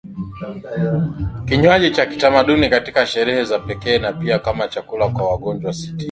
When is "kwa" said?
5.09-5.29